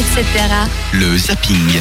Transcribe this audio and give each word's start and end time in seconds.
etc. 0.00 0.24
Le 0.94 1.18
zapping. 1.18 1.78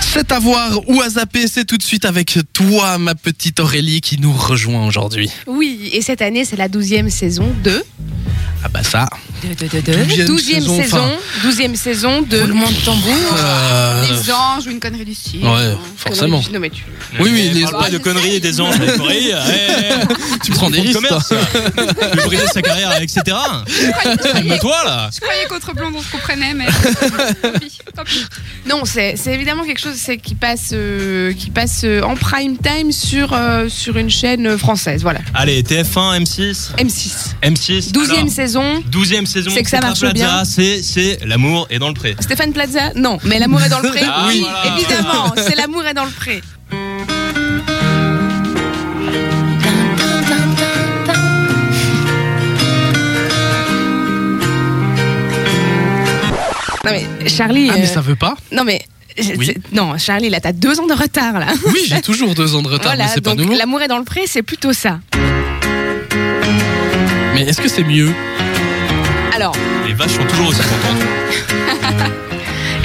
C'est 0.00 0.32
à 0.32 0.38
voir 0.38 0.88
ou 0.88 1.02
à 1.02 1.10
zapper, 1.10 1.46
c'est 1.48 1.66
tout 1.66 1.76
de 1.76 1.82
suite 1.82 2.06
avec 2.06 2.38
toi, 2.54 2.96
ma 2.96 3.14
petite 3.14 3.60
Aurélie, 3.60 4.00
qui 4.00 4.18
nous 4.18 4.32
rejoint 4.32 4.86
aujourd'hui. 4.86 5.30
Oui, 5.46 5.90
et 5.92 6.00
cette 6.00 6.22
année, 6.22 6.46
c'est 6.46 6.56
la 6.56 6.68
douzième 6.68 7.10
saison 7.10 7.52
de... 7.62 7.84
Ah 8.64 8.68
bah 8.68 8.82
ça. 8.82 9.08
De, 9.42 9.48
de, 9.48 9.80
de, 9.80 10.24
Douzième 10.26 10.26
Douzième 10.26 10.62
saison, 10.62 11.18
saison, 11.42 11.74
saison 11.74 12.22
de... 12.22 12.40
Roulement 12.42 12.70
de 12.70 12.84
tambour. 12.84 13.36
Euh, 13.36 14.04
Les 14.08 14.30
anges 14.30 14.66
ou 14.66 14.70
une 14.70 14.78
connerie 14.78 15.04
du 15.04 15.14
style. 15.14 15.44
Ouais, 15.44 15.74
forcément. 15.96 16.40
Non, 16.52 16.60
mais 16.60 16.70
tu... 16.70 16.84
Oui, 17.18 17.30
oui, 17.32 17.50
Mais 17.54 17.60
les- 17.60 17.66
pas 17.66 17.90
de 17.90 17.98
conneries 17.98 18.36
et 18.36 18.40
des 18.40 18.60
anges, 18.60 18.78
des 18.78 18.86
conneries. 18.92 19.32
tu 20.44 20.52
prends 20.52 20.70
des 20.70 20.80
risques, 20.80 20.94
commerce. 20.94 21.28
Tu 21.28 22.18
veux 22.18 22.24
briser 22.24 22.46
sa 22.46 22.62
carrière, 22.62 23.00
etc. 23.02 23.22
Calme-toi 24.04 24.84
là. 24.84 25.10
Je 25.12 25.20
croyais 25.20 25.46
qu'autre 25.48 25.74
blonde 25.74 25.94
on 25.96 26.02
se 26.02 26.10
comprenait, 26.10 26.54
mais 26.54 26.66
tant 27.42 27.52
pis, 27.58 27.78
tant 27.94 28.04
pis. 28.04 28.24
Non, 28.66 28.84
c'est 28.84 29.16
c'est 29.16 29.34
évidemment 29.34 29.64
quelque 29.64 29.80
chose 29.80 29.98
qui 30.22 30.34
passe, 30.34 30.70
euh, 30.72 31.32
qui 31.34 31.50
passe 31.50 31.82
euh, 31.84 32.02
en 32.02 32.14
prime 32.14 32.56
time 32.58 32.92
sur, 32.92 33.32
euh, 33.32 33.68
sur 33.68 33.96
une 33.96 34.10
chaîne 34.10 34.56
française. 34.56 35.02
Voilà, 35.02 35.20
Allez, 35.34 35.62
TF1, 35.62 36.22
M6, 36.22 36.76
M6. 36.78 37.12
M6. 37.42 37.92
Douzième 37.92 38.18
alors, 38.20 38.30
saison. 38.52 38.82
Douzième 38.90 39.26
saison. 39.26 39.50
C'est 39.54 39.62
que 39.62 39.70
ça 39.70 39.80
marche 39.80 40.00
Plaza, 40.00 40.12
bien. 40.14 40.44
C'est, 40.44 40.82
c'est 40.82 41.18
l'amour 41.24 41.66
est 41.70 41.78
dans 41.78 41.88
le 41.88 41.94
pré. 41.94 42.14
Stéphane 42.20 42.52
Plaza 42.52 42.92
Non, 42.94 43.18
mais 43.24 43.38
l'amour 43.38 43.62
est 43.62 43.68
dans 43.68 43.80
le 43.80 43.88
pré 43.88 44.00
Ah, 44.06 44.24
Oui, 44.28 44.40
voilà. 44.42 44.76
évidemment, 44.76 45.34
c'est 45.36 45.56
l'amour 45.56 45.84
est 45.86 45.94
dans 45.94 46.04
le 46.04 46.10
pré. 46.10 46.40
Non 56.84 56.90
mais 56.90 57.28
Charlie, 57.28 57.68
Ah, 57.70 57.74
mais 57.76 57.84
euh, 57.84 57.86
ça 57.86 58.00
veut 58.00 58.16
pas 58.16 58.34
non 58.50 58.64
mais 58.64 58.82
Oui. 59.36 59.46
c'est- 59.46 59.72
non 59.74 59.96
Charlie 59.98 60.30
là 60.30 60.40
t'as 60.40 60.52
deux 60.52 60.80
ans 60.80 60.86
de 60.86 60.94
retard 60.94 61.38
là. 61.38 61.46
Oui, 61.66 61.80
j'ai 61.86 62.00
toujours 62.10 62.34
deux 62.34 62.54
ans 62.56 62.62
de 62.62 62.68
retard, 62.68 62.92
voilà 62.92 63.04
mais 63.04 63.10
c'est 63.14 63.20
pas 63.20 63.34
nouveau. 63.34 63.54
l'amour 63.54 63.82
est 63.82 63.88
dans 63.88 63.98
le 63.98 64.04
pré 64.04 64.22
c'est 64.26 64.42
plutôt 64.42 64.72
ça. 64.72 64.98
Mais 67.34 67.42
est-ce 67.42 67.60
que 67.60 67.68
c'est 67.68 67.84
mieux? 67.84 68.12
Alors 69.34 69.54
Les 69.86 69.94
vaches 69.94 70.12
sont 70.12 70.26
toujours 70.26 70.48
aussi 70.48 70.60
contentes. 70.62 72.12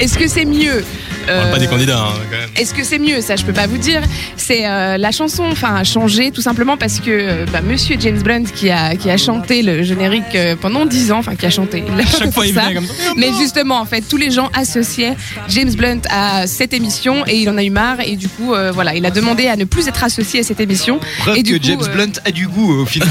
est-ce 0.00 0.18
que 0.18 0.26
c'est 0.26 0.46
mieux 0.46 0.84
On 1.28 1.36
parle 1.36 1.48
euh, 1.48 1.52
pas 1.52 1.58
des 1.58 1.66
candidats, 1.66 1.98
hein, 1.98 2.12
quand 2.30 2.38
même. 2.38 2.48
Est-ce 2.56 2.74
que 2.74 2.84
c'est 2.84 2.98
mieux 2.98 3.20
Ça, 3.20 3.36
je 3.36 3.44
peux 3.44 3.52
pas 3.52 3.66
vous 3.66 3.78
dire. 3.78 4.00
C'est 4.36 4.66
euh, 4.66 4.96
la 4.96 5.12
chanson, 5.12 5.44
enfin, 5.50 5.74
a 5.74 5.84
changé 5.84 6.30
tout 6.30 6.40
simplement 6.40 6.76
parce 6.76 7.00
que 7.00 7.10
euh, 7.10 7.46
bah, 7.52 7.60
Monsieur 7.60 7.96
James 8.00 8.20
Blunt 8.22 8.44
qui 8.44 8.70
a 8.70 8.96
qui 8.96 9.10
a 9.10 9.16
chanté 9.16 9.62
le 9.62 9.82
générique 9.82 10.34
euh, 10.34 10.56
pendant 10.60 10.86
10 10.86 11.12
ans, 11.12 11.18
enfin 11.18 11.34
qui 11.36 11.46
a 11.46 11.50
chanté. 11.50 11.84
il 11.86 12.00
a 12.00 12.06
Chaque 12.06 12.32
fois, 12.32 12.46
il 12.46 12.54
ça. 12.54 12.72
comme 12.72 12.86
ça. 12.86 12.92
Mais 13.16 13.28
justement, 13.38 13.80
en 13.80 13.84
fait, 13.84 14.02
tous 14.08 14.16
les 14.16 14.30
gens 14.30 14.50
associaient 14.54 15.14
James 15.48 15.72
Blunt 15.74 16.00
à 16.10 16.46
cette 16.46 16.72
émission 16.72 17.26
et 17.26 17.36
il 17.36 17.48
en 17.50 17.56
a 17.56 17.64
eu 17.64 17.70
marre 17.70 18.00
et 18.00 18.16
du 18.16 18.28
coup, 18.28 18.54
euh, 18.54 18.72
voilà, 18.72 18.94
il 18.94 19.04
a 19.06 19.10
demandé 19.10 19.46
à 19.46 19.56
ne 19.56 19.64
plus 19.64 19.88
être 19.88 20.04
associé 20.04 20.40
à 20.40 20.42
cette 20.42 20.60
émission. 20.60 21.00
Preuve 21.18 21.36
Et 21.36 21.42
du 21.42 21.52
que 21.54 21.58
coup, 21.58 21.64
James 21.64 21.82
euh, 21.82 21.94
Blunt 21.94 22.12
a 22.24 22.30
du 22.30 22.46
goût 22.48 22.82
au 22.82 22.86
final. 22.86 23.08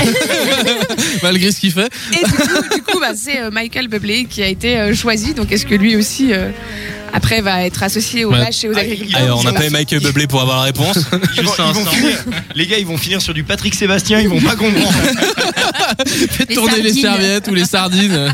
Malgré 1.24 1.52
ce 1.52 1.60
qu'il 1.60 1.72
fait. 1.72 1.90
Et 2.14 2.24
du 2.24 2.32
coup, 2.32 2.76
du 2.76 2.82
coup, 2.84 3.00
bah, 3.00 3.12
c'est 3.16 3.42
euh, 3.42 3.52
Michael 3.52 3.88
Bublé 3.88 4.26
qui 4.26 4.44
a 4.44 4.48
été 4.48 4.78
euh, 4.78 4.94
choisi. 4.94 5.34
Donc, 5.34 5.52
est-ce 5.52 5.66
que 5.66 5.76
lui 5.76 5.96
aussi, 5.96 6.34
euh, 6.34 6.50
après, 7.18 7.42
va 7.42 7.66
être 7.66 7.84
associé 7.84 8.24
aux 8.26 8.32
vaches 8.32 8.64
et 8.64 8.70
aux 8.70 8.78
agriculteurs 8.78 9.22
Allez, 9.22 9.32
on 9.32 9.42
Je 9.42 9.48
a 9.48 9.52
sais 9.52 9.58
pas. 9.58 9.70
Michael 9.70 10.00
Bublé 10.02 10.28
pour 10.28 10.42
avoir 10.42 10.58
la 10.60 10.64
réponse. 10.64 10.98
Ils 11.36 11.44
vont, 11.44 11.52
Juste 11.52 11.60
un 11.60 11.68
ils 11.70 11.74
vont 11.74 11.80
instant. 11.82 11.92
finir, 11.92 12.18
les 12.56 12.68
gars, 12.68 12.78
ils 12.78 12.86
vont 12.86 12.98
finir 12.98 13.22
sur 13.22 13.34
du 13.34 13.44
Patrick 13.44 13.76
Sébastien, 13.76 14.20
ils 14.22 14.30
vont 14.30 14.40
pas 14.42 14.56
comprendre. 14.56 14.94
Faites 16.08 16.50
Les 16.50 16.56
tourner 16.56 16.82
les 16.82 16.94
serviettes 16.94 17.48
ou 17.48 17.54
les 17.54 17.66
sardines. 17.66 18.34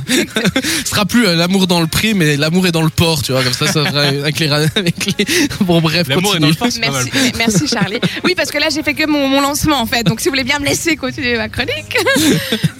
Ce 0.83 0.89
sera 0.89 1.05
plus 1.05 1.25
euh, 1.27 1.35
l'amour 1.35 1.67
dans 1.67 1.79
le 1.81 1.87
pré, 1.87 2.13
mais 2.13 2.35
l'amour 2.37 2.67
est 2.67 2.71
dans 2.71 2.81
le 2.81 2.89
port, 2.89 3.21
tu 3.23 3.31
vois. 3.31 3.43
Comme 3.43 3.53
ça, 3.53 3.67
ça 3.67 3.85
fera 3.85 4.01
avec 4.01 4.39
les. 4.39 4.47
ra- 4.49 4.65
Avec 4.75 4.95
les... 5.17 5.25
Bon, 5.61 5.79
bref, 5.81 6.07
L'amour 6.07 6.35
est 6.35 6.39
dans 6.39 6.51
continue. 6.53 6.85
le. 6.85 6.91
Merci, 6.91 7.09
merci 7.37 7.67
Charlie. 7.67 7.99
Oui, 8.23 8.33
parce 8.35 8.51
que 8.51 8.57
là, 8.57 8.67
j'ai 8.73 8.83
fait 8.83 8.93
que 8.93 9.07
mon, 9.07 9.27
mon 9.27 9.41
lancement 9.41 9.79
en 9.79 9.85
fait. 9.85 10.03
Donc, 10.03 10.19
si 10.19 10.27
vous 10.27 10.31
voulez 10.33 10.43
bien 10.43 10.59
me 10.59 10.65
laisser 10.65 10.95
continuer 10.95 11.37
ma 11.37 11.47
chronique. 11.49 11.95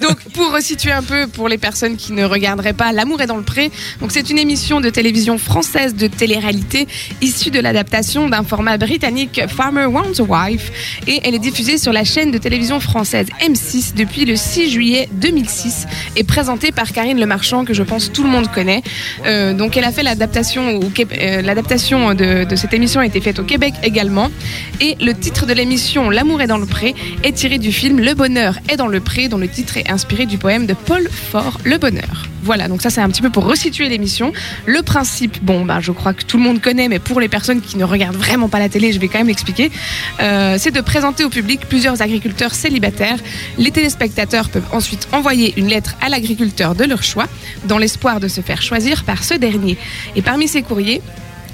Donc, 0.02 0.18
pour 0.34 0.52
resituer 0.52 0.92
un 0.92 1.02
peu 1.02 1.26
pour 1.26 1.48
les 1.48 1.58
personnes 1.58 1.96
qui 1.96 2.12
ne 2.12 2.24
regarderaient 2.24 2.72
pas 2.72 2.92
L'amour 2.92 3.20
est 3.22 3.26
dans 3.26 3.36
le 3.36 3.42
pré. 3.42 3.70
Donc, 4.00 4.12
c'est 4.12 4.28
une 4.30 4.38
émission 4.38 4.80
de 4.80 4.90
télévision 4.90 5.38
française 5.38 5.93
de 5.96 6.06
télé-réalité 6.06 6.86
issue 7.20 7.50
de 7.50 7.60
l'adaptation 7.60 8.28
d'un 8.28 8.44
format 8.44 8.76
britannique 8.76 9.40
Farmer 9.48 9.86
Wants 9.86 10.20
a 10.20 10.22
Wife. 10.22 11.00
Et 11.06 11.20
elle 11.24 11.34
est 11.34 11.38
diffusée 11.38 11.78
sur 11.78 11.92
la 11.92 12.04
chaîne 12.04 12.30
de 12.30 12.38
télévision 12.38 12.80
française 12.80 13.26
M6 13.40 13.94
depuis 13.94 14.24
le 14.24 14.36
6 14.36 14.70
juillet 14.70 15.08
2006 15.12 15.86
et 16.16 16.24
présentée 16.24 16.72
par 16.72 16.92
Karine 16.92 17.18
Le 17.18 17.26
Marchand, 17.26 17.64
que 17.64 17.74
je 17.74 17.82
pense 17.82 18.12
tout 18.12 18.22
le 18.22 18.30
monde 18.30 18.50
connaît. 18.50 18.82
Euh, 19.26 19.52
donc, 19.54 19.76
elle 19.76 19.84
a 19.84 19.92
fait 19.92 20.02
l'adaptation 20.02 20.80
euh, 21.20 21.42
l'adaptation 21.42 22.14
de, 22.14 22.46
cette 22.56 22.74
émission 22.74 23.00
a 23.00 23.06
été 23.06 23.20
faite 23.20 23.38
au 23.38 23.44
Québec 23.44 23.74
également. 23.82 24.30
Et 24.80 24.96
le 25.00 25.12
titre 25.14 25.46
de 25.46 25.52
l'émission 25.52 26.10
L'amour 26.10 26.40
est 26.40 26.46
dans 26.46 26.58
le 26.58 26.66
pré 26.66 26.94
est 27.22 27.32
tiré 27.32 27.58
du 27.58 27.72
film 27.72 28.00
Le 28.00 28.14
bonheur 28.14 28.58
est 28.68 28.76
dans 28.76 28.86
le 28.86 29.00
pré, 29.00 29.28
dont 29.28 29.38
le 29.38 29.48
titre 29.48 29.76
est 29.76 29.90
inspiré 29.90 30.26
du 30.26 30.38
poème 30.38 30.66
de 30.66 30.74
Paul 30.74 31.08
Fort, 31.08 31.58
Le 31.64 31.78
bonheur. 31.78 32.28
Voilà, 32.44 32.68
donc 32.68 32.82
ça 32.82 32.90
c'est 32.90 33.00
un 33.00 33.08
petit 33.08 33.22
peu 33.22 33.30
pour 33.30 33.46
resituer 33.46 33.88
l'émission. 33.88 34.32
Le 34.66 34.82
principe, 34.82 35.42
bon, 35.42 35.64
bah, 35.64 35.80
je 35.84 35.92
crois 35.92 36.14
que 36.14 36.24
tout 36.24 36.38
le 36.38 36.42
monde 36.42 36.60
connaît, 36.60 36.88
mais 36.88 36.98
pour 36.98 37.20
les 37.20 37.28
personnes 37.28 37.60
qui 37.60 37.76
ne 37.76 37.84
regardent 37.84 38.16
vraiment 38.16 38.48
pas 38.48 38.58
la 38.58 38.68
télé, 38.68 38.92
je 38.92 38.98
vais 38.98 39.08
quand 39.08 39.18
même 39.18 39.28
l'expliquer. 39.28 39.70
Euh, 40.20 40.56
c'est 40.58 40.70
de 40.70 40.80
présenter 40.80 41.24
au 41.24 41.28
public 41.28 41.60
plusieurs 41.68 42.00
agriculteurs 42.02 42.54
célibataires. 42.54 43.18
Les 43.58 43.70
téléspectateurs 43.70 44.48
peuvent 44.48 44.68
ensuite 44.72 45.06
envoyer 45.12 45.52
une 45.56 45.68
lettre 45.68 45.96
à 46.00 46.08
l'agriculteur 46.08 46.74
de 46.74 46.84
leur 46.84 47.02
choix, 47.02 47.26
dans 47.66 47.78
l'espoir 47.78 48.18
de 48.18 48.28
se 48.28 48.40
faire 48.40 48.62
choisir 48.62 49.04
par 49.04 49.22
ce 49.22 49.34
dernier. 49.34 49.76
Et 50.16 50.22
parmi 50.22 50.48
ces 50.48 50.62
courriers, 50.62 51.02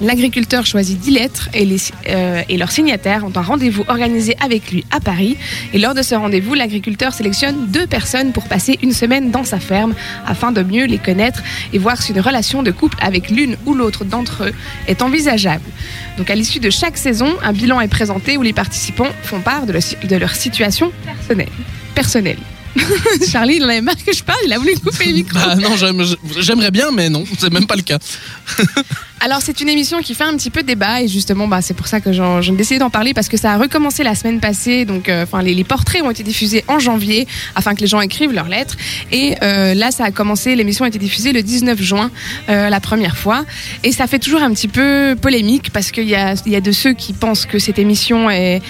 L'agriculteur 0.00 0.64
choisit 0.64 0.98
10 0.98 1.10
lettres 1.10 1.48
et, 1.52 1.64
les, 1.64 1.76
euh, 2.08 2.42
et 2.48 2.56
leurs 2.56 2.70
signataires 2.72 3.24
ont 3.24 3.32
un 3.36 3.42
rendez-vous 3.42 3.84
organisé 3.88 4.34
avec 4.42 4.70
lui 4.72 4.84
à 4.90 4.98
Paris. 5.00 5.36
Et 5.74 5.78
lors 5.78 5.94
de 5.94 6.02
ce 6.02 6.14
rendez-vous, 6.14 6.54
l'agriculteur 6.54 7.12
sélectionne 7.12 7.66
deux 7.68 7.86
personnes 7.86 8.32
pour 8.32 8.44
passer 8.48 8.78
une 8.82 8.92
semaine 8.92 9.30
dans 9.30 9.44
sa 9.44 9.60
ferme 9.60 9.94
afin 10.26 10.52
de 10.52 10.62
mieux 10.62 10.86
les 10.86 10.98
connaître 10.98 11.42
et 11.72 11.78
voir 11.78 12.00
si 12.00 12.12
une 12.12 12.20
relation 12.20 12.62
de 12.62 12.70
couple 12.70 12.96
avec 13.02 13.30
l'une 13.30 13.56
ou 13.66 13.74
l'autre 13.74 14.04
d'entre 14.04 14.44
eux 14.44 14.52
est 14.88 15.02
envisageable. 15.02 15.64
Donc 16.16 16.30
à 16.30 16.34
l'issue 16.34 16.60
de 16.60 16.70
chaque 16.70 16.96
saison, 16.96 17.34
un 17.42 17.52
bilan 17.52 17.80
est 17.80 17.88
présenté 17.88 18.36
où 18.38 18.42
les 18.42 18.52
participants 18.54 19.08
font 19.22 19.40
part 19.40 19.66
de, 19.66 19.72
le- 19.74 20.08
de 20.08 20.16
leur 20.16 20.34
situation 20.34 20.92
personnelle. 21.04 21.48
personnelle. 21.94 22.38
Charlie, 23.30 23.56
il 23.56 23.64
en 23.64 23.68
avait 23.68 23.80
marre 23.80 23.96
que 24.02 24.12
je 24.14 24.22
parle, 24.22 24.38
il 24.46 24.52
a 24.52 24.58
voulu 24.58 24.74
couper 24.76 25.06
le 25.06 25.12
micro. 25.12 25.34
Bah 25.38 25.56
non, 25.56 25.76
j'aime- 25.76 26.04
j'aimerais 26.38 26.70
bien, 26.70 26.90
mais 26.92 27.10
non, 27.10 27.24
c'est 27.38 27.52
même 27.52 27.66
pas 27.66 27.74
le 27.76 27.82
cas. 27.82 27.98
Alors 29.22 29.42
c'est 29.42 29.60
une 29.60 29.68
émission 29.68 30.00
qui 30.00 30.14
fait 30.14 30.24
un 30.24 30.34
petit 30.34 30.48
peu 30.48 30.62
débat 30.62 31.02
et 31.02 31.08
justement 31.08 31.46
bah, 31.46 31.60
c'est 31.60 31.74
pour 31.74 31.86
ça 31.88 32.00
que 32.00 32.10
j'ai 32.10 32.52
décidé 32.52 32.78
d'en 32.78 32.88
parler 32.88 33.12
parce 33.12 33.28
que 33.28 33.36
ça 33.36 33.52
a 33.52 33.58
recommencé 33.58 34.02
la 34.02 34.14
semaine 34.14 34.40
passée. 34.40 34.86
Donc 34.86 35.10
euh, 35.10 35.24
enfin 35.24 35.42
les, 35.42 35.54
les 35.54 35.64
portraits 35.64 36.02
ont 36.02 36.10
été 36.10 36.22
diffusés 36.22 36.64
en 36.68 36.78
janvier 36.78 37.28
afin 37.54 37.74
que 37.74 37.82
les 37.82 37.86
gens 37.86 38.00
écrivent 38.00 38.32
leurs 38.32 38.48
lettres. 38.48 38.76
Et 39.12 39.36
euh, 39.42 39.74
là 39.74 39.90
ça 39.90 40.04
a 40.04 40.10
commencé 40.10 40.56
l'émission 40.56 40.86
a 40.86 40.88
été 40.88 40.98
diffusée 40.98 41.32
le 41.32 41.42
19 41.42 41.78
juin 41.82 42.10
euh, 42.48 42.70
la 42.70 42.80
première 42.80 43.18
fois. 43.18 43.44
Et 43.84 43.92
ça 43.92 44.06
fait 44.06 44.18
toujours 44.18 44.42
un 44.42 44.54
petit 44.54 44.68
peu 44.68 45.14
polémique 45.20 45.70
parce 45.70 45.90
qu'il 45.90 46.08
y 46.08 46.14
a, 46.14 46.34
il 46.46 46.52
y 46.52 46.56
a 46.56 46.62
de 46.62 46.72
ceux 46.72 46.94
qui 46.94 47.12
pensent 47.12 47.44
que 47.44 47.58
cette 47.58 47.78
émission 47.78 48.30
est 48.30 48.62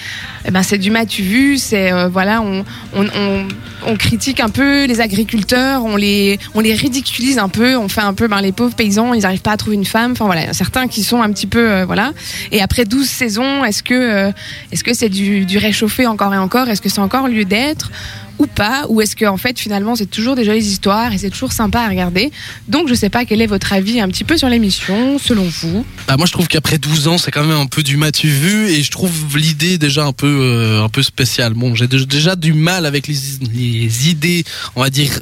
eh 0.43 0.51
ben 0.51 0.63
c'est 0.63 0.79
du 0.79 0.89
matu 0.89 1.21
vu 1.21 1.57
c'est 1.59 1.91
euh, 1.93 2.09
voilà 2.09 2.41
on, 2.41 2.65
on, 2.95 3.05
on, 3.05 3.47
on 3.85 3.95
critique 3.95 4.39
un 4.39 4.49
peu 4.49 4.85
les 4.85 4.99
agriculteurs 4.99 5.85
on 5.85 5.95
les 5.95 6.39
on 6.55 6.61
les 6.61 6.73
ridiculise 6.73 7.37
un 7.37 7.47
peu 7.47 7.77
on 7.77 7.87
fait 7.87 8.01
un 8.01 8.15
peu 8.15 8.27
ben, 8.27 8.41
les 8.41 8.51
pauvres 8.51 8.75
paysans 8.75 9.13
ils 9.13 9.21
n'arrivent 9.21 9.41
pas 9.41 9.51
à 9.51 9.57
trouver 9.57 9.75
une 9.75 9.85
femme. 9.85 10.13
Enfin 10.13 10.25
voilà. 10.25 10.40
il 10.40 10.40
y 10.49 10.53
certains 10.53 10.87
qui 10.87 11.03
sont 11.03 11.21
un 11.21 11.31
petit 11.31 11.47
peu 11.47 11.71
euh, 11.71 11.85
voilà. 11.85 12.13
Et 12.51 12.61
après 12.61 12.85
12 12.85 13.07
saisons 13.07 13.63
est-ce 13.63 13.83
que 13.83 13.93
euh, 13.93 14.31
est-ce 14.71 14.83
que 14.83 14.93
c'est 14.93 15.09
du, 15.09 15.45
du 15.45 15.57
réchauffé 15.57 16.07
encore 16.07 16.33
et 16.33 16.37
encore? 16.37 16.69
Est-ce 16.69 16.81
que 16.81 16.89
c'est 16.89 16.99
encore 16.99 17.27
lieu 17.27 17.45
d'être? 17.45 17.91
Ou 18.39 18.47
pas? 18.47 18.85
Ou 18.89 19.01
est-ce 19.01 19.15
que 19.15 19.25
en 19.25 19.37
fait 19.37 19.59
finalement 19.59 19.95
c'est 19.95 20.09
toujours 20.09 20.35
des 20.35 20.43
jolies 20.43 20.65
histoires 20.65 21.13
et 21.13 21.17
c'est 21.17 21.29
toujours 21.29 21.53
sympa 21.53 21.81
à 21.81 21.89
regarder? 21.89 22.31
Donc 22.67 22.87
je 22.87 22.93
sais 22.95 23.09
pas 23.09 23.25
quel 23.25 23.41
est 23.41 23.47
votre 23.47 23.71
avis 23.73 23.99
un 23.99 24.07
petit 24.07 24.23
peu 24.23 24.37
sur 24.37 24.49
l'émission 24.49 25.19
selon 25.19 25.43
vous. 25.43 25.85
Bah, 26.07 26.17
moi, 26.17 26.25
je 26.25 26.31
trouve 26.31 26.47
qu'après 26.47 26.77
12 26.77 27.07
ans, 27.07 27.17
c'est 27.17 27.31
quand 27.31 27.43
même 27.43 27.57
un 27.57 27.67
peu 27.67 27.83
du 27.83 27.97
matu 27.97 28.27
vu 28.27 28.69
et 28.69 28.81
je 28.83 28.91
trouve 28.91 29.37
l'idée 29.37 29.77
déjà 29.77 30.05
un 30.05 30.13
peu, 30.13 30.27
euh, 30.27 30.83
un 30.83 30.89
peu 30.89 31.03
spéciale. 31.03 31.53
Bon, 31.53 31.75
j'ai 31.75 31.87
déjà 31.87 32.35
du 32.35 32.53
mal 32.53 32.85
avec 32.85 33.07
les, 33.07 33.15
les 33.53 34.09
idées, 34.09 34.43
on 34.75 34.81
va 34.81 34.89
dire, 34.89 35.19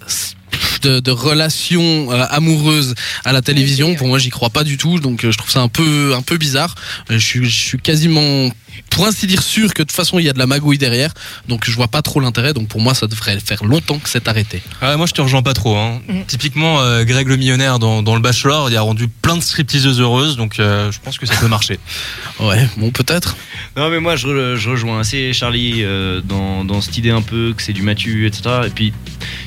de, 0.82 1.00
de 1.00 1.12
relations 1.12 2.12
euh, 2.12 2.26
amoureuses 2.30 2.96
à 3.26 3.32
la 3.34 3.42
télévision. 3.42 3.96
Pour 3.96 4.08
moi, 4.08 4.20
j'y 4.20 4.30
crois 4.30 4.50
pas 4.50 4.64
du 4.64 4.78
tout, 4.78 5.00
donc 5.00 5.24
euh, 5.24 5.32
je 5.32 5.38
trouve 5.38 5.52
ça 5.52 5.62
un 5.62 5.68
peu, 5.70 6.14
un 6.16 6.22
peu 6.22 6.38
bizarre. 6.38 6.76
Euh, 7.12 7.18
Je 7.20 7.26
suis, 7.26 7.50
je 7.50 7.62
suis 7.64 7.78
quasiment, 7.80 8.50
pour 8.90 9.06
ainsi 9.06 9.28
dire, 9.28 9.42
sûr 9.44 9.74
que 9.74 9.84
de 9.84 9.88
toute 9.88 9.96
façon, 9.96 10.20
il 10.20 10.26
y 10.26 10.30
a 10.30 10.34
de 10.34 10.40
la 10.40 10.48
magouille 10.48 10.78
derrière, 10.78 11.14
donc 11.48 11.66
je 11.66 11.72
vois 11.76 11.88
pas 11.88 12.02
trop 12.02 12.20
l'intérêt. 12.20 12.54
Donc 12.54 12.68
pour 12.68 12.82
moi, 12.82 12.94
ça 12.94 13.08
devrait 13.08 13.40
faire 13.40 13.64
longtemps 13.64 14.00
que 14.00 14.10
c'est 14.10 14.28
arrêté. 14.28 14.62
Ah, 14.82 14.96
moi, 14.98 15.06
je 15.06 15.14
te 15.14 15.22
rejoins 15.22 15.42
pas 15.44 15.54
trop. 15.54 15.76
Hein. 15.76 16.02
Mhm. 16.08 16.26
Typiquement, 16.26 16.82
euh, 16.82 17.04
Greg 17.04 17.28
le 17.28 17.38
millionnaire 17.38 17.80
dans, 17.80 18.02
dans 18.04 18.16
le 18.16 18.22
Bachelor, 18.22 18.70
il 18.70 18.78
a 18.78 18.82
rendu 18.82 19.08
plein 19.08 19.38
de 19.38 19.42
stripteaseuses 19.44 20.00
heureuses, 20.02 20.38
donc 20.38 20.60
euh, 20.60 20.92
je 20.92 21.00
pense 21.04 21.18
que 21.18 21.26
ça 21.26 21.36
peut 21.36 21.48
marcher. 21.48 21.80
Ouais, 22.40 22.70
bon, 22.78 22.90
peut-être. 22.92 23.36
Non 23.76 23.90
mais 23.90 24.00
moi 24.00 24.16
je, 24.16 24.26
re- 24.28 24.56
je 24.56 24.70
rejoins 24.70 25.02
assez 25.02 25.34
Charlie 25.34 25.84
euh, 25.84 26.22
dans, 26.24 26.64
dans 26.64 26.80
cette 26.80 26.98
idée 26.98 27.10
un 27.12 27.22
peu 27.22 27.54
que 27.56 27.62
c'est 27.62 27.74
du 27.74 27.82
matu 27.82 28.28
etc. 28.28 28.44
Et 28.66 28.70
puis 28.70 28.94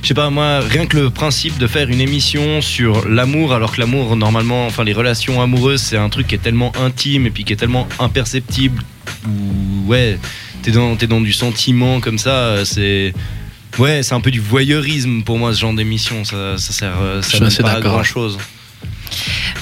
je 0.02 0.08
sais 0.08 0.14
pas 0.14 0.28
moi 0.28 0.60
rien 0.60 0.84
que 0.86 0.98
le 0.98 1.08
principe 1.22 1.56
de 1.56 1.68
faire 1.68 1.88
une 1.88 2.00
émission 2.00 2.60
sur 2.60 3.08
l'amour, 3.08 3.54
alors 3.54 3.76
que 3.76 3.80
l'amour, 3.80 4.16
normalement, 4.16 4.66
enfin 4.66 4.82
les 4.82 4.92
relations 4.92 5.40
amoureuses, 5.40 5.80
c'est 5.80 5.96
un 5.96 6.08
truc 6.08 6.26
qui 6.26 6.34
est 6.34 6.42
tellement 6.42 6.72
intime 6.74 7.28
et 7.28 7.30
puis 7.30 7.44
qui 7.44 7.52
est 7.52 7.56
tellement 7.64 7.86
imperceptible. 8.00 8.82
Ou 9.28 9.86
ouais, 9.86 10.18
t'es 10.62 10.72
dans, 10.72 10.96
t'es 10.96 11.06
dans 11.06 11.20
du 11.20 11.32
sentiment 11.32 12.00
comme 12.00 12.18
ça, 12.18 12.64
c'est. 12.64 13.14
Ouais, 13.78 14.02
c'est 14.02 14.14
un 14.14 14.20
peu 14.20 14.32
du 14.32 14.40
voyeurisme 14.40 15.22
pour 15.22 15.38
moi 15.38 15.54
ce 15.54 15.60
genre 15.60 15.74
d'émission. 15.74 16.24
Ça, 16.24 16.58
ça 16.58 16.72
sert, 16.72 16.94
euh, 17.00 17.22
Je 17.22 17.22
ça 17.22 17.28
suis 17.28 17.38
mène 17.38 17.46
assez 17.46 17.62
pas 17.62 17.74
à 17.74 17.80
grand 17.80 18.02
chose. 18.02 18.36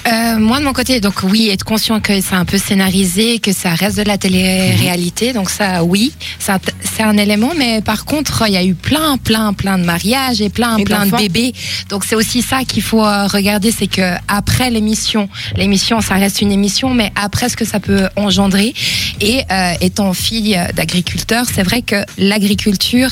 Euh, 0.07 0.39
moi 0.39 0.59
de 0.59 0.65
mon 0.65 0.73
côté, 0.73 1.01
donc 1.01 1.23
oui, 1.23 1.51
être 1.51 1.65
conscient 1.65 2.01
que 2.01 2.21
c'est 2.21 2.35
un 2.35 2.45
peu 2.45 2.59
scénarisé, 2.59 3.39
que 3.39 3.53
ça 3.53 3.75
reste 3.75 3.97
de 3.97 4.03
la 4.03 4.19
télé-réalité, 4.19 5.33
donc 5.33 5.51
ça, 5.51 5.85
oui, 5.85 6.13
c'est 6.39 6.53
un, 6.53 6.61
c'est 6.83 7.03
un 7.03 7.17
élément. 7.17 7.53
Mais 7.57 7.81
par 7.83 8.05
contre, 8.05 8.45
il 8.47 8.55
y 8.55 8.57
a 8.57 8.65
eu 8.65 8.75
plein, 8.75 9.19
plein, 9.19 9.53
plein 9.53 9.79
de 9.79 9.85
mariages 9.85 10.41
et 10.41 10.49
plein, 10.49 10.79
Et 10.79 10.85
plein 10.85 11.07
de 11.07 11.17
bébés. 11.17 11.53
Donc 11.89 12.05
c'est 12.05 12.15
aussi 12.15 12.43
ça 12.43 12.65
qu'il 12.65 12.83
faut 12.83 13.05
euh, 13.05 13.27
regarder, 13.27 13.71
c'est 13.71 13.87
que 13.87 14.15
après 14.29 14.71
l'émission, 14.71 15.29
l'émission, 15.57 16.01
ça 16.01 16.15
reste 16.15 16.41
une 16.41 16.53
émission, 16.53 16.95
mais 16.95 17.13
après 17.15 17.49
ce 17.49 17.57
que 17.57 17.65
ça 17.65 17.81
peut 17.81 18.09
engendrer. 18.17 18.75
Et 19.21 19.43
euh, 19.51 19.73
étant 19.81 20.13
fille 20.15 20.59
d'agriculteur, 20.75 21.45
c'est 21.53 21.63
vrai 21.63 21.83
que 21.83 21.97
l'agriculture, 22.19 23.11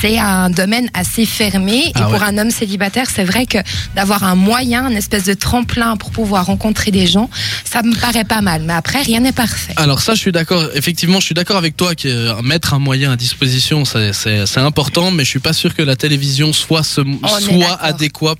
c'est 0.00 0.18
un 0.18 0.50
domaine 0.50 0.90
assez 0.94 1.26
fermé. 1.26 1.86
Et 1.86 1.92
Ah 1.94 2.08
pour 2.10 2.22
un 2.22 2.36
homme 2.38 2.50
célibataire, 2.50 3.06
c'est 3.08 3.24
vrai 3.24 3.46
que 3.46 3.58
d'avoir 3.94 4.24
un 4.24 4.34
moyen, 4.34 4.88
une 4.88 4.96
espèce 4.96 5.24
de 5.24 5.34
tremplin 5.34 5.91
pour 5.96 6.10
pouvoir 6.10 6.46
rencontrer 6.46 6.90
des 6.90 7.06
gens, 7.06 7.28
ça 7.64 7.82
me 7.82 7.94
paraît 7.98 8.24
pas 8.24 8.40
mal. 8.40 8.62
Mais 8.62 8.72
après, 8.72 9.02
rien 9.02 9.20
n'est 9.20 9.32
parfait. 9.32 9.74
Alors 9.76 10.00
ça, 10.00 10.14
je 10.14 10.20
suis 10.20 10.32
d'accord. 10.32 10.64
Effectivement, 10.74 11.20
je 11.20 11.26
suis 11.26 11.34
d'accord 11.34 11.56
avec 11.56 11.76
toi 11.76 11.94
que 11.94 12.08
euh, 12.08 12.42
mettre 12.42 12.74
un 12.74 12.78
moyen 12.78 13.12
à 13.12 13.16
disposition, 13.16 13.84
c'est- 13.84 14.12
important, 14.56 15.10
mais 15.10 15.24
je 15.24 15.28
suis 15.30 15.40
pas 15.40 15.52
sûr 15.52 15.74
que 15.74 15.82
la 15.82 15.96
télévision 15.96 16.52
soit 16.52 16.82
ce, 16.82 17.02
soit 17.40 17.78
adéquat 17.82 18.34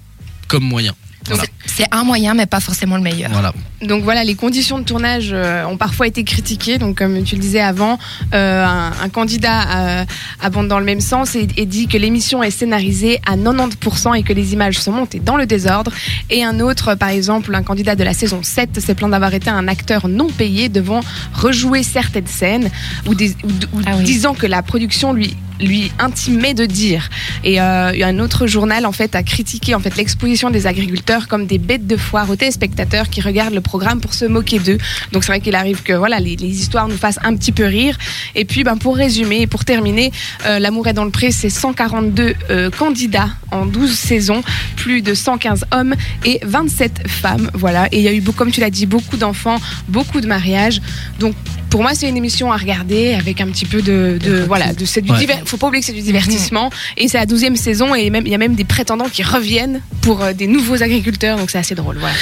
comme 0.49 0.65
moyen. 0.65 0.95
Voilà. 1.27 1.45
C'est 1.67 1.87
un 1.91 2.05
moyen, 2.05 2.35
mais 2.35 2.47
pas 2.47 2.61
forcément 2.61 2.97
le 2.97 3.03
meilleur. 3.03 3.31
Voilà. 3.33 3.53
Donc 3.81 4.03
voilà, 4.05 4.25
les 4.25 4.35
conditions 4.35 4.79
de 4.79 4.85
tournage 4.85 5.31
euh, 5.33 5.65
ont 5.65 5.77
parfois 5.77 6.07
été 6.07 6.23
critiquées. 6.25 6.79
Donc 6.79 6.99
comme 6.99 7.23
tu 7.25 7.35
le 7.37 7.41
disais 7.41 7.61
avant, 7.61 7.99
euh, 8.35 8.65
un, 8.65 8.93
un 9.03 9.09
candidat 9.09 9.63
euh, 10.01 10.05
abonde 10.41 10.69
dans 10.69 10.79
le 10.79 10.85
même 10.85 11.01
sens 11.01 11.35
et, 11.35 11.49
et 11.57 11.65
dit 11.67 11.87
que 11.89 11.97
l'émission 11.97 12.43
est 12.43 12.51
scénarisée 12.51 13.21
à 13.27 13.37
90% 13.37 14.17
et 14.19 14.23
que 14.23 14.33
les 14.33 14.53
images 14.53 14.79
sont 14.79 14.93
montées 14.93 15.21
dans 15.21 15.37
le 15.37 15.47
désordre. 15.47 15.93
Et 16.31 16.45
un 16.45 16.61
autre, 16.61 16.95
par 16.95 17.09
exemple, 17.09 17.55
un 17.55 17.63
candidat 17.63 17.95
de 17.97 18.05
la 18.05 18.13
saison 18.15 18.41
7 18.43 18.81
s'est 18.81 18.95
plaint 18.95 19.11
d'avoir 19.11 19.33
été 19.33 19.49
un 19.51 19.67
acteur 19.69 20.09
non 20.09 20.27
payé 20.29 20.69
devant 20.69 21.01
rejouer 21.33 21.83
certaines 21.83 22.27
scènes 22.27 22.71
ou, 23.07 23.15
des- 23.15 23.37
ou- 23.45 23.77
ou 23.77 23.81
Ah 23.87 23.93
oui. 23.97 24.05
disant 24.05 24.35
que 24.35 24.47
la 24.47 24.63
production 24.63 25.13
lui 25.13 25.37
lui 25.63 25.93
intimait 25.99 26.55
de 26.55 26.67
dire. 26.67 27.09
Et 27.45 27.61
euh, 27.61 27.93
un 28.03 28.19
autre 28.19 28.47
journal 28.47 28.87
en 28.87 28.93
fait 28.93 29.15
a 29.15 29.23
critiqué 29.23 29.75
en 29.75 29.81
fait 29.81 29.97
l'exposition 29.97 30.51
des 30.51 30.67
agriculteurs 30.67 31.29
comme 31.29 31.47
des 31.47 31.59
bêtes 31.59 31.87
de 31.87 31.97
foire 31.97 32.29
aux 32.31 32.37
téléspectateurs 32.37 33.09
qui 33.09 33.21
regardent 33.21 33.55
le 33.55 33.61
programme 33.61 34.01
pour 34.01 34.15
se 34.15 34.25
moquer 34.25 34.59
d'eux. 34.59 34.79
Donc 35.13 35.25
c'est 35.25 35.33
vrai 35.33 35.41
qu'il 35.41 35.55
arrive 35.55 35.83
que 35.83 35.93
voilà 35.93 36.19
les, 36.19 36.35
histoires 36.43 36.89
nous 36.89 36.97
fassent 36.97 37.21
un 37.25 37.37
petit 37.37 37.53
peu 37.53 37.65
rire. 37.65 37.97
Et 38.35 38.45
puis 38.45 38.65
ben 38.65 38.77
pour 38.77 38.97
résumer 38.97 39.43
et 39.43 39.47
pour 39.47 39.65
terminer, 39.65 40.13
euh, 40.47 40.59
l'amour 40.59 40.89
est 40.89 40.93
dans 40.93 41.05
le 41.05 41.11
pré, 41.11 41.31
c'est 41.31 41.51
142 41.51 42.35
euh, 42.51 42.71
candidats 42.71 43.31
en 43.51 43.67
12 43.67 43.93
saisons, 43.93 44.43
plus 44.77 45.03
de 45.03 45.15
115 45.15 45.67
hommes 45.73 45.95
et 46.25 46.41
27 46.43 47.09
femmes. 47.09 47.51
Voilà. 47.55 47.87
Et 47.93 47.99
il 47.99 48.03
y 48.03 48.09
a 48.09 48.13
eu 48.13 48.23
comme 48.33 48.51
tu 48.51 48.61
l'as 48.61 48.71
dit, 48.71 48.87
beaucoup 48.87 49.17
d'enfants, 49.17 49.59
beaucoup 49.89 50.21
de 50.21 50.27
mariages. 50.27 50.81
Donc 51.19 51.35
pour 51.73 51.81
moi, 51.83 51.93
c'est 51.95 52.07
une 52.09 52.19
émission 52.19 52.53
à 52.53 52.57
regarder 52.59 53.15
avec 53.15 53.41
un 53.41 53.47
petit 53.47 53.65
peu 53.65 53.81
de, 53.81 54.19
de 54.23 54.45
voilà, 54.47 54.75
de 54.75 54.85
c'est 54.85 55.01
du 55.01 55.11
Ouais. 55.11 55.19
diver- 55.19 55.41
faut 55.47 55.57
pas 55.57 55.69
oublier 55.69 55.81
que 55.81 55.87
c'est 55.87 55.93
du 55.95 56.03
divertissement 56.03 56.71
et 56.99 57.09
c'est 57.09 57.17
la 57.19 57.25
12e 57.27 57.57
saison 57.57 57.95
et 57.95 58.11
même 58.11 58.27
il 58.27 58.31
y 58.31 58.35
a 58.35 58.39
même 58.39 58.55
des 58.55 58.65
prétendants 58.65 59.09
qui 59.11 59.23
reviennent 59.23 59.81
pour 60.03 60.23
euh, 60.23 60.33
des 60.35 60.47
nouveaux 60.47 60.83
agriculteurs 60.83 61.39
donc 61.39 61.51
c'est 61.51 61.59
assez 61.59 61.75
drôle 61.75 61.97
voilà. 61.99 62.15